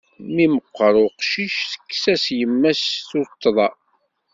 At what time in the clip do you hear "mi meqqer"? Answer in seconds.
0.35-0.93